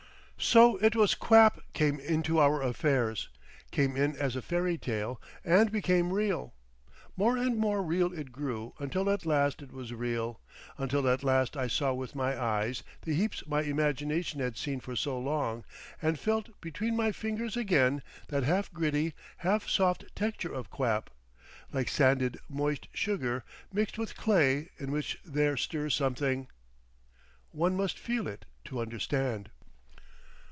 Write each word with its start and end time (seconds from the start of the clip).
So 0.43 0.77
it 0.77 0.95
was 0.95 1.13
quap 1.13 1.61
came 1.73 1.99
into 1.99 2.39
our 2.39 2.63
affairs, 2.63 3.29
came 3.69 3.95
in 3.95 4.15
as 4.15 4.35
a 4.35 4.41
fairy 4.41 4.75
tale 4.75 5.21
and 5.45 5.71
became 5.71 6.11
real. 6.11 6.55
More 7.15 7.37
and 7.37 7.55
more 7.57 7.83
real 7.83 8.11
it 8.11 8.31
grew 8.31 8.73
until 8.79 9.07
at 9.11 9.23
last 9.27 9.61
it 9.61 9.71
was 9.71 9.93
real, 9.93 10.41
until 10.79 11.07
at 11.07 11.23
last 11.23 11.55
I 11.55 11.67
saw 11.67 11.93
with 11.93 12.15
my 12.15 12.41
eyes 12.41 12.81
the 13.03 13.13
heaps 13.13 13.45
my 13.45 13.61
imagination 13.61 14.39
had 14.39 14.57
seen 14.57 14.79
for 14.79 14.95
so 14.95 15.19
long, 15.19 15.63
and 16.01 16.17
felt 16.17 16.59
between 16.59 16.97
my 16.97 17.11
fingers 17.11 17.55
again 17.55 18.01
that 18.29 18.41
half 18.41 18.73
gritty, 18.73 19.13
half 19.37 19.69
soft 19.69 20.05
texture 20.15 20.51
of 20.51 20.71
quap, 20.71 21.11
like 21.71 21.87
sanded 21.87 22.39
moist 22.49 22.87
sugar 22.95 23.43
mixed 23.71 23.99
with 23.99 24.17
clay 24.17 24.69
in 24.79 24.89
which 24.91 25.19
there 25.23 25.55
stirs 25.55 25.93
something— 25.93 26.47
One 27.51 27.77
must 27.77 27.99
feel 27.99 28.27
it 28.27 28.45
to 28.65 28.79
understand. 28.79 29.51